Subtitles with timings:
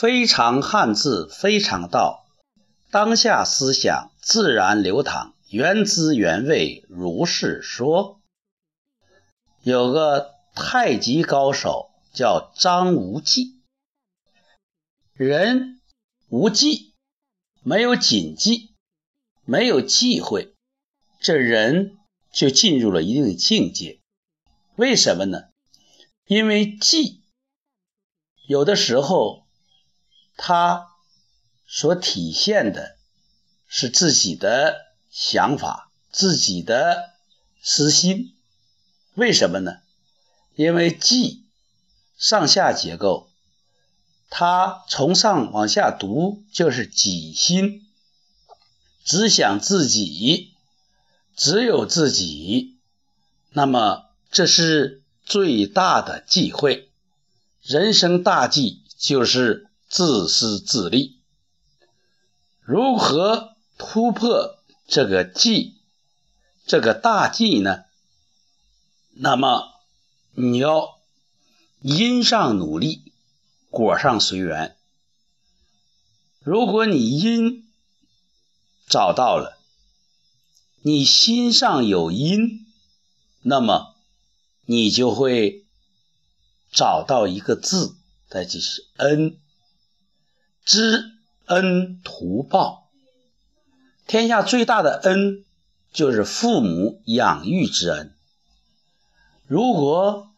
[0.00, 2.24] 非常汉字，非常道。
[2.90, 8.18] 当下思想自然流淌，原汁原味，如是说。
[9.62, 13.60] 有个太极高手叫张无忌，
[15.12, 15.82] 人
[16.30, 16.94] 无忌，
[17.62, 18.74] 没有谨记，
[19.44, 20.54] 没有忌讳，
[21.20, 21.98] 这人
[22.32, 24.00] 就进入了一定的境界。
[24.76, 25.50] 为什么呢？
[26.24, 27.22] 因为忌
[28.46, 29.44] 有的时候。
[30.42, 30.88] 他
[31.66, 32.96] 所体现的
[33.68, 37.10] 是自己的想法、自己的
[37.60, 38.34] 私心，
[39.12, 39.80] 为什么呢？
[40.54, 41.44] 因为记
[42.16, 43.28] 上下结构，
[44.30, 47.86] 它从上往下读就是己心，
[49.04, 50.54] 只想自己，
[51.36, 52.78] 只有自己，
[53.50, 56.90] 那么这是最大的忌讳。
[57.60, 59.66] 人生大忌就是。
[59.90, 61.18] 自私自利，
[62.60, 64.56] 如何突破
[64.86, 65.74] 这个忌，
[66.64, 67.86] 这个大忌呢？
[69.14, 69.64] 那么
[70.34, 71.00] 你要
[71.80, 73.12] 因上努力，
[73.68, 74.76] 果上随缘。
[76.38, 77.68] 如果你因
[78.86, 79.58] 找到了，
[80.82, 82.64] 你心上有因，
[83.42, 83.96] 那么
[84.66, 85.66] 你就会
[86.70, 87.96] 找到一个字，
[88.28, 89.36] 那就是恩。
[90.64, 91.12] 知
[91.46, 92.88] 恩图报，
[94.06, 95.44] 天下最大的恩
[95.92, 98.14] 就是父母养育之恩。
[99.46, 100.30] 如果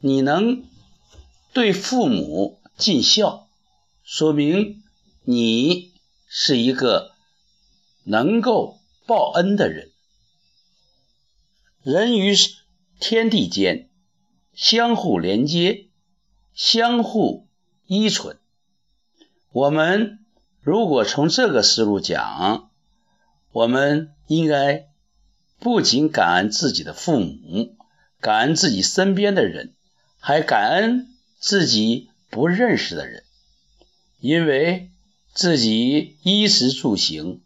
[0.00, 0.64] 你能
[1.52, 3.48] 对父母尽孝，
[4.04, 4.82] 说明
[5.24, 5.92] 你
[6.28, 7.12] 是一个
[8.04, 9.90] 能够报恩的人。
[11.82, 12.36] 人与
[13.00, 13.90] 天地间
[14.54, 15.88] 相互连接，
[16.54, 17.48] 相互
[17.86, 18.38] 依存。
[19.52, 20.18] 我们
[20.62, 22.70] 如果从这个思路讲，
[23.52, 24.88] 我们应该
[25.58, 27.76] 不仅感恩自己的父母，
[28.18, 29.74] 感恩自己身边的人，
[30.18, 31.08] 还感恩
[31.38, 33.24] 自己不认识的人，
[34.20, 34.90] 因为
[35.34, 37.42] 自己衣食住行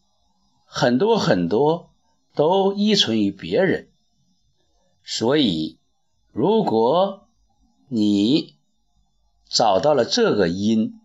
[0.65, 1.91] 很多很多
[2.37, 3.89] 都依存于别人，
[5.03, 5.79] 所以
[6.31, 7.27] 如果
[7.89, 8.55] 你
[9.49, 11.01] 找到了这个因。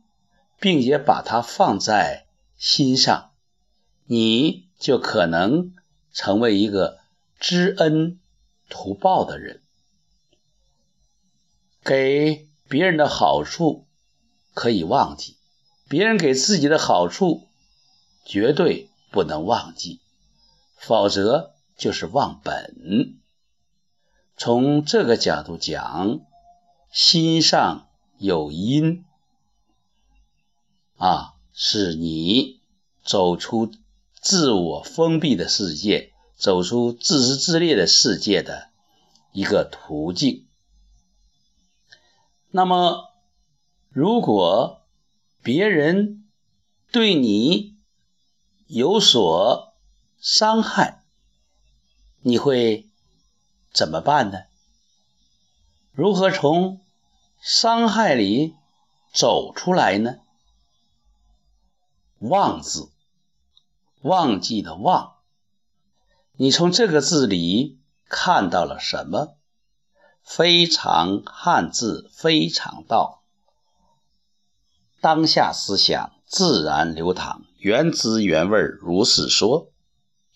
[0.61, 3.31] 并且把它放在心上，
[4.05, 5.73] 你就可能
[6.13, 6.99] 成为一个
[7.39, 8.19] 知恩
[8.69, 9.63] 图报的人。
[11.83, 13.88] 给别人的好处
[14.53, 15.35] 可以忘记，
[15.89, 17.47] 别人给自己的好处
[18.23, 19.99] 绝对不能忘记，
[20.78, 23.17] 否则就是忘本。
[24.38, 26.19] 从这个角度讲，
[26.91, 27.88] 心上
[28.19, 29.03] 有因。
[31.01, 32.62] 啊，是你
[33.03, 33.72] 走出
[34.22, 38.69] 自我封闭的世界，走出自私自利的世界的
[39.31, 40.45] 一个途径。
[42.51, 43.16] 那么，
[43.90, 44.84] 如果
[45.41, 46.23] 别人
[46.91, 47.79] 对你
[48.67, 49.73] 有所
[50.19, 51.03] 伤害，
[52.19, 52.88] 你会
[53.73, 54.44] 怎么办呢？
[55.94, 56.79] 如何从
[57.41, 58.53] 伤害里
[59.11, 60.19] 走出来呢？
[62.22, 62.92] 忘字，
[64.04, 65.16] 忘记的忘。
[66.34, 69.38] 你从这个字里看到了什么？
[70.24, 73.24] 非常汉字，非常道。
[75.00, 79.71] 当下思想自然流淌，原汁原味，如是说。